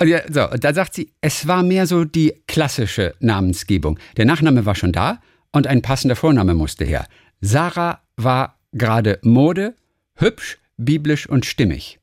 [0.00, 3.98] Und ja, so, und da sagt sie, es war mehr so die klassische Namensgebung.
[4.16, 5.18] Der Nachname war schon da
[5.50, 7.06] und ein passender Vorname musste her.
[7.40, 9.74] Sarah war gerade Mode,
[10.16, 11.98] hübsch, biblisch und stimmig.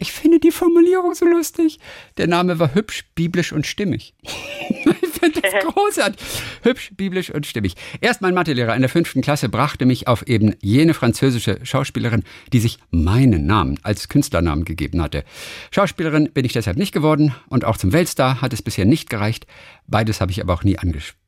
[0.00, 1.78] Ich finde die Formulierung so lustig.
[2.16, 4.14] Der Name war hübsch, biblisch und stimmig.
[4.22, 6.20] ich finde das großartig.
[6.62, 7.74] Hübsch, biblisch und stimmig.
[8.00, 12.60] Erst mein Mathelehrer in der fünften Klasse brachte mich auf eben jene französische Schauspielerin, die
[12.60, 15.24] sich meinen Namen als Künstlernamen gegeben hatte.
[15.70, 19.46] Schauspielerin bin ich deshalb nicht geworden und auch zum Weltstar hat es bisher nicht gereicht.
[19.86, 21.23] Beides habe ich aber auch nie angestrebt.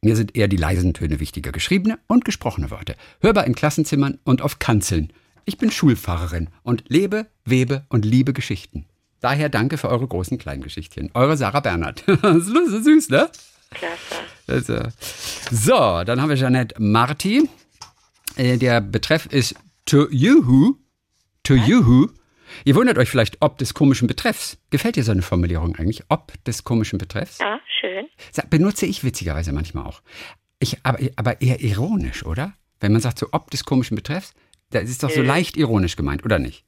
[0.00, 2.96] Mir sind eher die leisen Töne wichtiger, geschriebene und gesprochene Worte.
[3.20, 5.12] Hörbar in Klassenzimmern und auf Kanzeln.
[5.44, 8.86] Ich bin Schulfahrerin und lebe, webe und liebe Geschichten.
[9.20, 11.10] Daher danke für eure großen Kleingeschichtchen.
[11.14, 12.02] Eure Sarah Bernhardt.
[12.22, 13.30] das ist süß, ne?
[13.70, 13.96] Klasse.
[14.46, 14.78] Also.
[15.50, 17.48] So, dann haben wir Jeanette Marti.
[18.36, 19.54] Äh, der Betreff ist
[19.86, 20.76] to you,
[21.42, 22.08] to you.
[22.64, 24.58] Ihr wundert euch vielleicht, ob des komischen Betreffs.
[24.70, 26.02] Gefällt dir so eine Formulierung eigentlich?
[26.08, 27.38] Ob des komischen Betreffs?
[27.38, 27.91] Ja, schön.
[28.50, 30.02] Benutze ich witzigerweise manchmal auch.
[30.58, 32.54] Ich, aber, aber eher ironisch, oder?
[32.80, 34.34] Wenn man sagt so ob des komischen Betreffs,
[34.70, 36.64] da ist es doch so leicht ironisch gemeint, oder nicht?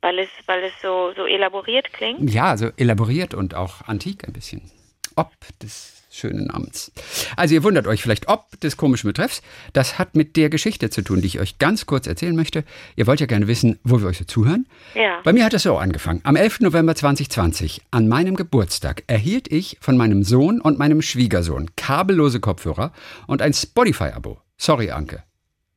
[0.00, 2.28] Weil es, weil es so, so elaboriert klingt?
[2.32, 4.70] Ja, so elaboriert und auch antik ein bisschen.
[5.14, 6.92] Ob des schönen Namens.
[7.36, 9.42] Also ihr wundert euch vielleicht, ob des komischen Betreffs.
[9.72, 12.64] Das hat mit der Geschichte zu tun, die ich euch ganz kurz erzählen möchte.
[12.96, 14.66] Ihr wollt ja gerne wissen, wo wir euch so zuhören.
[14.94, 15.20] Ja.
[15.24, 16.20] Bei mir hat es so angefangen.
[16.24, 16.60] Am 11.
[16.60, 22.92] November 2020, an meinem Geburtstag, erhielt ich von meinem Sohn und meinem Schwiegersohn kabellose Kopfhörer
[23.26, 24.38] und ein Spotify-Abo.
[24.56, 25.22] Sorry, Anke.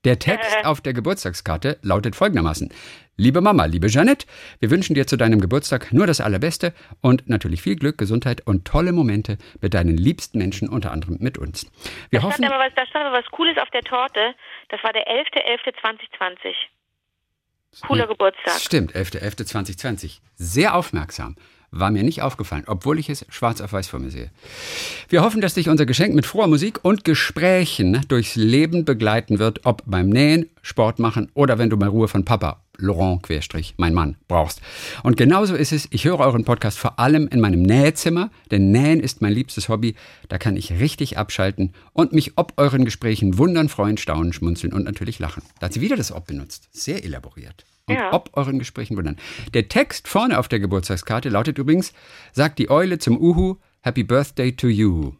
[0.03, 2.69] Der Text auf der Geburtstagskarte lautet folgendermaßen.
[3.17, 4.28] Liebe Mama, liebe Jeanette,
[4.60, 8.65] wir wünschen dir zu deinem Geburtstag nur das Allerbeste und natürlich viel Glück, Gesundheit und
[8.65, 11.71] tolle Momente mit deinen liebsten Menschen, unter anderem mit uns.
[12.10, 14.36] Wir da, hoffen, stand aber was, da stand aber was Cooles auf der Torte.
[14.67, 16.56] Das war der 11.11.2020.
[17.88, 18.60] Cooler Ja, Geburtstag.
[18.60, 20.19] Stimmt, 11.11.2020.
[20.36, 21.38] Sehr aufmerksam.
[21.77, 24.31] War mir nicht aufgefallen, obwohl ich es schwarz auf weiß vor mir sehe.
[25.09, 29.65] Wir hoffen, dass dich unser Geschenk mit froher Musik und Gesprächen durchs Leben begleiten wird,
[29.65, 33.93] ob beim Nähen, Sport machen oder wenn du mal Ruhe von Papa, Laurent Querstrich, mein
[33.93, 34.61] Mann, brauchst.
[35.03, 39.01] Und genauso ist es, ich höre euren Podcast vor allem in meinem Nähzimmer, denn Nähen
[39.01, 39.95] ist mein liebstes Hobby.
[40.29, 44.85] Da kann ich richtig abschalten und mich ob euren Gesprächen wundern, freuen, staunen, schmunzeln und
[44.85, 45.43] natürlich lachen.
[45.59, 46.69] Da hat sie wieder das Ob benutzt.
[46.71, 47.65] Sehr elaboriert.
[47.87, 48.13] Und Ja.
[48.13, 49.17] ob euren Gesprächen wundern.
[49.53, 51.93] Der Text vorne auf der Geburtstagskarte lautet übrigens,
[52.33, 55.13] sagt die Eule zum Uhu, Happy Birthday to you.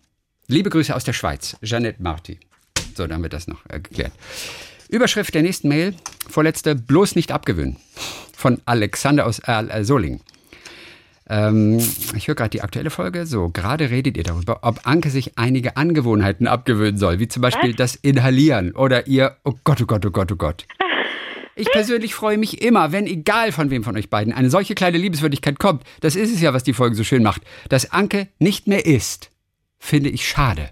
[0.48, 2.40] Liebe Grüße aus der Schweiz, Jeanette Marti.
[2.96, 4.14] So, dann wird das noch äh, geklärt.
[4.90, 5.94] Überschrift der nächsten Mail,
[6.28, 7.78] vorletzte, bloß nicht abgewöhnen.
[8.36, 10.22] Von Alexander aus äh, Solingen.
[11.28, 11.78] Ähm,
[12.16, 13.26] ich höre gerade die aktuelle Folge.
[13.26, 17.74] So, gerade redet ihr darüber, ob Anke sich einige Angewohnheiten abgewöhnen soll, wie zum Beispiel
[17.74, 20.66] das Inhalieren oder ihr, oh Gott, oh Gott, oh Gott, oh Gott.
[21.56, 24.98] Ich persönlich freue mich immer, wenn egal von wem von euch beiden eine solche kleine
[24.98, 25.84] Liebeswürdigkeit kommt.
[26.02, 27.44] Das ist es ja, was die Folge so schön macht.
[27.70, 29.32] Dass Anke nicht mehr isst,
[29.80, 30.72] finde ich schade.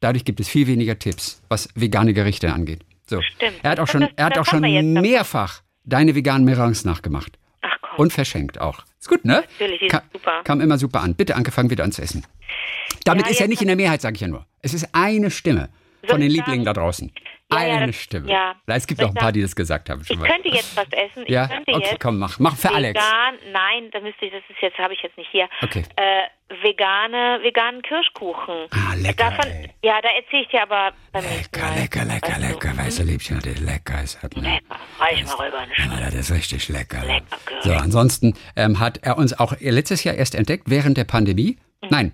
[0.00, 2.80] Dadurch gibt es viel weniger Tipps, was vegane Gerichte angeht.
[3.06, 3.20] So.
[3.22, 3.56] Stimmt.
[3.62, 4.60] Er hat auch schon, er hat auch schon
[4.92, 7.38] mehrfach deine veganen Melanges nachgemacht.
[7.62, 7.98] Ach komm.
[7.98, 8.84] Und verschenkt auch.
[8.98, 9.44] Ist gut, ne?
[9.58, 10.42] Natürlich, die Ka super.
[10.44, 11.14] Kam immer super an.
[11.14, 12.24] Bitte, Anke, fang wieder an zu essen.
[13.04, 14.46] Damit Ja, ist er nicht in der Mehrheit, sage ich ja nur.
[14.62, 15.68] Es ist eine Stimme
[16.10, 17.12] von den Lieblingen da draußen.
[17.52, 18.30] Ja, ja, eine das- Stimme.
[18.30, 18.54] ja.
[18.66, 20.02] Es gibt auch ein paar, die das gesagt haben.
[20.08, 20.28] Ich mal.
[20.28, 21.24] könnte jetzt was essen.
[21.24, 22.38] Ich ja, könnte okay, jetzt komm, mach.
[22.38, 22.94] Mach für Alex.
[22.94, 25.48] vegan, nein, da müsste ich, das ist jetzt, habe ich jetzt nicht hier.
[25.62, 25.82] Okay.
[25.96, 28.66] Äh, vegane, veganen Kirschkuchen.
[28.70, 29.46] Ah, lecker, Davon,
[29.82, 31.78] ja, da erzähle ich dir aber beim Lecker, Mal.
[31.80, 32.76] lecker, lecker, Weißt lecker.
[32.76, 34.02] Weißt du, Liebchen, das ist lecker.
[34.02, 34.42] Ist, hat, ne?
[34.42, 34.76] Lecker.
[34.98, 36.00] Reich mal rüber eine.
[36.00, 37.04] Ja, das ist richtig lecker.
[37.04, 37.36] Lecker.
[37.62, 41.58] So, ansonsten ähm, hat er uns auch letztes Jahr erst entdeckt, während der Pandemie.
[41.82, 41.88] Mhm.
[41.90, 42.12] Nein,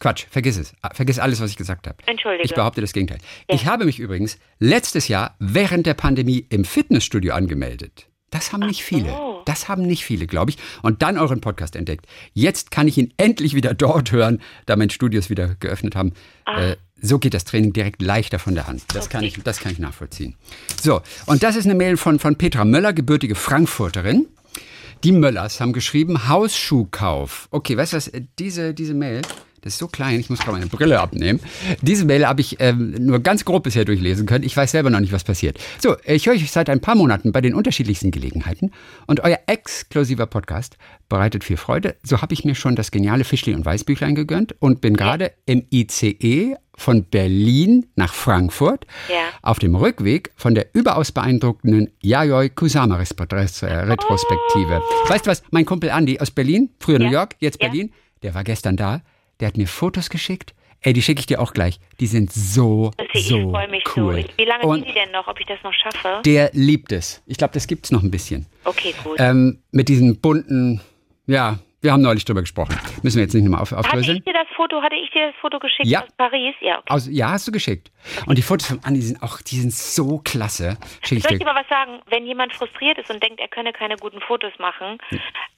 [0.00, 0.72] Quatsch, vergiss es.
[0.82, 1.98] Ah, Vergiss alles, was ich gesagt habe.
[2.06, 2.44] Entschuldige.
[2.44, 3.18] Ich behaupte das Gegenteil.
[3.48, 8.06] Ich habe mich übrigens letztes Jahr während der Pandemie im Fitnessstudio angemeldet.
[8.30, 9.10] Das haben nicht viele.
[9.10, 9.42] so.
[9.44, 10.58] Das haben nicht viele, glaube ich.
[10.82, 12.06] Und dann euren Podcast entdeckt.
[12.32, 16.12] Jetzt kann ich ihn endlich wieder dort hören, da meine Studios wieder geöffnet haben.
[16.46, 18.82] Äh, so geht das Training direkt leichter von der Hand.
[18.94, 20.34] Das, kann, ich, das kann ich nachvollziehen.
[20.82, 24.26] So, und das ist eine Mail von, von Petra Möller, gebürtige Frankfurterin.
[25.04, 27.48] Die Möllers haben geschrieben, Hausschuhkauf.
[27.50, 29.20] Okay, weißt du was, diese, diese Mail,
[29.64, 31.40] das ist so klein, ich muss gerade meine Brille abnehmen.
[31.80, 34.44] Diese Mail habe ich ähm, nur ganz grob bisher durchlesen können.
[34.44, 35.58] Ich weiß selber noch nicht, was passiert.
[35.82, 38.72] So, ich höre euch seit ein paar Monaten bei den unterschiedlichsten Gelegenheiten
[39.06, 40.76] und euer exklusiver Podcast
[41.08, 41.96] bereitet viel Freude.
[42.02, 45.64] So habe ich mir schon das geniale Fischli und Weißbüchlein gegönnt und bin gerade im
[45.72, 49.28] ICE von Berlin nach Frankfurt Ja.
[49.42, 54.82] auf dem Rückweg von der überaus beeindruckenden Yayoi Kusama äh, Retrospektive.
[55.08, 57.12] Weißt du was, mein Kumpel Andy aus Berlin, früher New Ja.
[57.12, 57.68] York, jetzt Ja.
[57.68, 59.02] Berlin, der war gestern da,
[59.40, 60.54] der hat mir Fotos geschickt.
[60.80, 61.80] Ey, die schicke ich dir auch gleich.
[61.98, 64.20] Die sind so, ich so freue mich cool.
[64.22, 64.28] so.
[64.36, 66.20] Wie lange sind die denn noch, ob ich das noch schaffe?
[66.26, 67.22] der liebt es.
[67.26, 68.46] Ich glaube, das gibt's noch ein bisschen.
[68.64, 69.16] Okay, gut.
[69.18, 70.82] Ähm, mit diesen bunten,
[71.26, 72.78] ja, wir haben neulich drüber gesprochen.
[73.02, 74.18] Müssen wir jetzt nicht nochmal auf, hatte aufdröseln.
[74.18, 76.02] ich dir das Foto, hatte ich dir das Foto geschickt Ja.
[76.02, 76.54] aus Paris?
[76.60, 76.86] Ja, okay.
[76.88, 77.90] Aus, ja, hast du geschickt.
[78.26, 80.76] Und die Fotos von Andi sind auch, die sind so klasse.
[81.02, 81.46] Schick ich Soll ich dir.
[81.46, 82.00] dir mal was sagen?
[82.10, 84.98] Wenn jemand frustriert ist und denkt, er könne keine guten Fotos machen,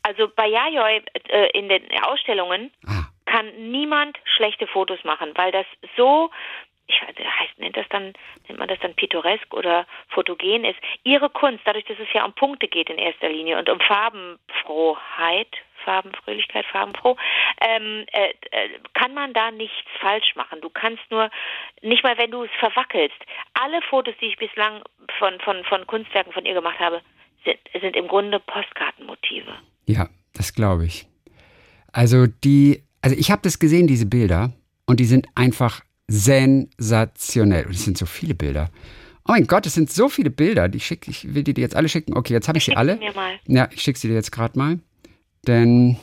[0.02, 3.06] also bei Yayoi äh, in den Ausstellungen Ah.
[3.26, 6.30] Kann niemand schlechte Fotos machen, weil das so
[6.88, 8.12] ich weiß, heißt, nennt das dann,
[8.46, 10.78] nennt man das dann pittoresk oder fotogen ist.
[11.02, 15.48] Ihre Kunst, dadurch, dass es ja um Punkte geht in erster Linie und um Farbenfrohheit,
[15.84, 17.16] Farbenfröhlichkeit, farbenfroh,
[17.60, 20.60] ähm, äh, äh, kann man da nichts falsch machen.
[20.60, 21.30] Du kannst nur,
[21.82, 23.16] nicht mal wenn du es verwackelst.
[23.54, 24.82] Alle Fotos, die ich bislang
[25.18, 27.02] von, von, von Kunstwerken von ihr gemacht habe,
[27.44, 29.54] sind, sind im Grunde Postkartenmotive.
[29.86, 31.06] Ja, das glaube ich.
[31.92, 34.52] Also die, also ich habe das gesehen, diese Bilder,
[34.84, 37.66] und die sind einfach sensationell.
[37.66, 38.68] Und es sind so viele Bilder.
[39.28, 40.68] Oh mein Gott, es sind so viele Bilder.
[40.68, 42.16] Die schick, ich will die dir jetzt alle schicken.
[42.16, 42.96] Okay, jetzt habe ich sie Schick alle.
[42.96, 43.38] Mir mal.
[43.46, 44.80] Ja, ich schicke sie dir jetzt gerade mal.
[45.46, 45.98] Denn,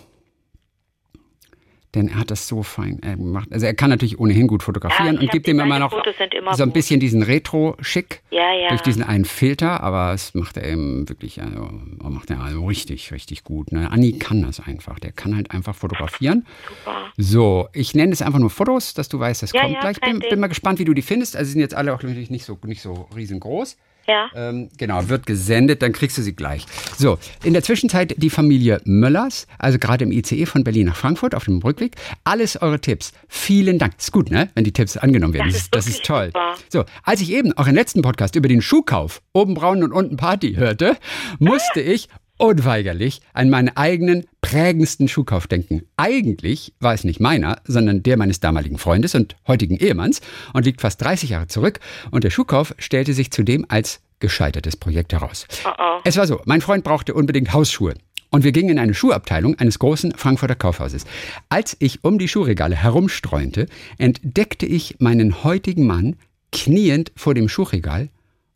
[1.96, 3.50] denn er hat das so fein äh, gemacht.
[3.52, 5.94] Also er kann natürlich ohnehin gut fotografieren Ja, und gibt ihm immer noch
[6.34, 6.74] immer so ein gut.
[6.74, 8.22] bisschen diesen Retro-Schick.
[8.32, 8.70] Ja, ja.
[8.70, 11.70] Durch diesen einen Filter, aber es macht er eben wirklich, also,
[12.02, 13.72] macht er also richtig, richtig gut.
[13.72, 13.92] Ne?
[13.92, 15.00] Anni kann das einfach.
[15.00, 16.46] Der kann halt einfach fotografieren.
[16.68, 17.12] Super.
[17.18, 20.00] So, ich nenne es einfach nur Fotos, dass du weißt, das kommt gleich.
[20.02, 21.36] Bin, bin mal gespannt, wie du die findest.
[21.36, 23.78] Also sie sind jetzt alle auch natürlich nicht so, nicht so riesengroß.
[24.08, 24.30] Ja.
[24.36, 26.66] Ähm, genau, wird gesendet, dann kriegst du sie gleich.
[26.98, 31.36] So, in der Zwischenzeit die Familie Möllers, also gerade im ICE von Berlin nach Frankfurt
[31.36, 31.96] auf dem Rückweg.
[32.24, 33.13] Alles eure Tipps.
[33.28, 33.94] Vielen Dank.
[33.98, 34.50] Ist gut, ne?
[34.56, 35.48] Wenn die Tipps angenommen werden.
[35.48, 36.28] Das ist das ist toll.
[36.28, 36.56] super.
[36.70, 40.18] So, als ich eben auch im letzten Podcast über den Schuhkauf, oben braun und unten
[40.18, 40.98] Party hörte,
[41.39, 42.10] musste ich
[42.44, 45.84] unweigerlich an meinen eigenen prägendsten Schuhkauf denken.
[45.96, 50.20] Eigentlich war es nicht meiner, sondern der meines damaligen Freundes und heutigen Ehemanns
[50.52, 51.80] und liegt fast 30 Jahre zurück.
[52.12, 55.48] Und der Schuhkauf stellte sich zudem als gescheitertes Projekt heraus.
[55.64, 56.00] Oh oh.
[56.04, 57.94] Es war so, mein Freund brauchte unbedingt Hausschuhe.
[58.30, 61.06] Und wir gingen in eine Schuhabteilung eines großen Frankfurter Kaufhauses.
[61.48, 66.18] Als ich um die Schuhregale herumstreunte, entdeckte ich meinen heutigen Mann
[66.52, 68.10] kniend vor dem Schuhregal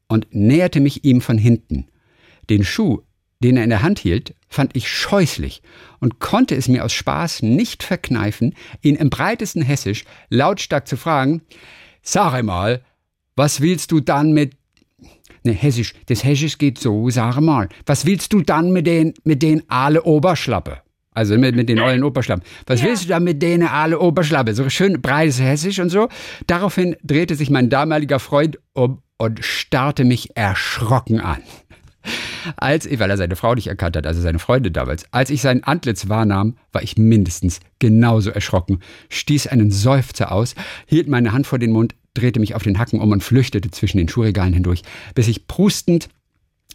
[0.10, 1.88] und näherte mich ihm von hinten.
[2.50, 3.02] Den Schuh,
[3.44, 5.62] den er in der Hand hielt, fand ich scheußlich
[6.00, 11.42] und konnte es mir aus Spaß nicht verkneifen, ihn im breitesten Hessisch lautstark zu fragen,
[12.02, 12.84] sag mal,
[13.36, 14.56] was willst du dann mit
[15.44, 15.94] Ne, Hessisch.
[16.08, 17.70] Das Hessisch geht so, sag mal.
[17.86, 20.80] Was willst du dann mit den, mit den alle Oberschlappe?
[21.12, 22.44] Also mit, mit den ollen Oberschlappen.
[22.68, 24.54] Was willst du dann mit denen alle Oberschlappe?
[24.54, 26.10] So schön breites Hessisch und so.
[26.48, 31.42] Daraufhin drehte sich mein damaliger Freund um und starrte mich erschrocken an.
[32.56, 35.64] Als, weil er seine Frau nicht erkannt hat, also seine Freundin damals, als ich sein
[35.64, 38.80] Antlitz wahrnahm, war ich mindestens genauso erschrocken,
[39.10, 40.56] stieß einen Seufzer aus,
[40.86, 43.98] hielt meine Hand vor den Mund, drehte mich auf den Hacken um und flüchtete zwischen
[43.98, 44.82] den Schuhregalen hindurch,
[45.14, 46.10] bis ich prustend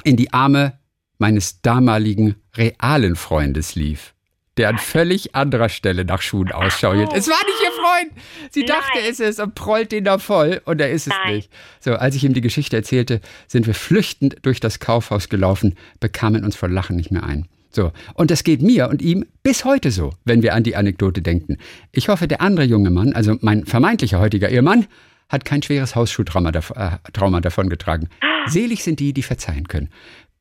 [0.05, 0.79] in die Arme
[1.19, 4.12] meines damaligen realen Freundes lief,
[4.59, 7.13] der an völlig anderer Stelle nach Schuhen Ausschau hielt.
[7.15, 8.23] Es war nicht ihr Freund!
[8.51, 9.05] Sie dachte, Nein.
[9.11, 11.37] es ist und prollt den da voll und er ist es Nein.
[11.37, 11.51] nicht.
[11.81, 16.45] So, als ich ihm die Geschichte erzählte, sind wir flüchtend durch das Kaufhaus gelaufen, bekamen
[16.45, 17.49] uns vor Lachen nicht mehr ein.
[17.71, 21.23] So, und das geht mir und ihm bis heute so, wenn wir an die Anekdote
[21.23, 21.57] denken.
[21.91, 24.87] Ich hoffe, der andere junge Mann, also mein vermeintlicher heutiger Ehemann,
[25.31, 28.11] hat kein schweres Hausschuhtrauma dav äh, davongetragen.
[28.47, 29.89] Selig sind die, die verzeihen können.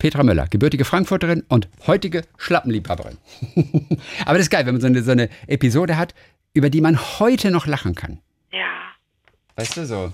[0.02, 3.18] Petra Möller, gebürtige Frankfurterin und heutige Schlappenliebhaberin.
[4.26, 6.16] Aber das ist geil, wenn man so eine, so eine Episode hat,
[6.56, 8.20] über die man heute noch lachen kann.
[8.52, 8.66] Ja.
[9.58, 10.12] Weißt du, so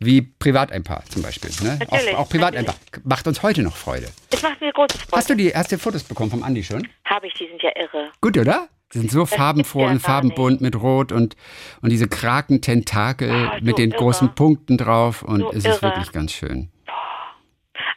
[0.00, 1.50] wie Privateinpaar zum Beispiel.
[1.62, 1.78] Ne?
[1.78, 4.08] Natürlich, Auch, auch Privateinpaar macht uns heute noch Freude.
[4.32, 5.16] Es macht mir große Freude.
[5.16, 6.86] Hast du die erste Fotos bekommen vom Andi schon?
[7.06, 8.10] Habe ich, die sind ja irre.
[8.20, 8.68] Gut, oder?
[8.92, 11.36] Die sind so farbenfroh gibt's ja und farbenbunt mit Rot und,
[11.80, 13.98] und diese Kraken-Tentakel Ah, so mit den irre.
[13.98, 15.82] großen Punkten drauf und So es ist irre.
[15.82, 16.68] wirklich ganz schön.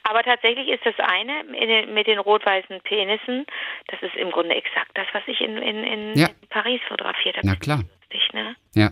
[0.04, 3.46] Aber tatsächlich ist das eine mit den, mit den rot-weißen Penissen,
[3.88, 6.28] das ist im Grunde exakt das, was ich in, in, in, Ja.
[6.28, 7.48] in Paris fotografiert habe.
[7.48, 7.80] Na klar.
[8.12, 8.56] Lustig, ne?
[8.76, 8.92] Ja.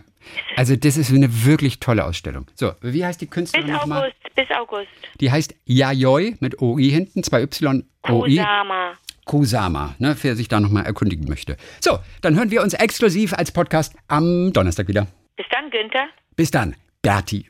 [0.56, 2.46] Also das ist eine wirklich tolle Ausstellung.
[2.54, 4.04] So, wie heißt die Künstlerin Bis nochmal?
[4.04, 4.88] August, bis August.
[5.20, 8.36] Die heißt Yayoi mit OI hinten, zwei Y, OI.
[8.38, 8.92] Kusama.
[9.24, 11.56] Kusama, ne, wer sich da nochmal erkundigen möchte.
[11.80, 15.06] So, dann hören wir uns exklusiv als Podcast am Donnerstag wieder.
[15.36, 16.08] Bis dann, Günther.
[16.34, 17.40] Bis dann, Berti.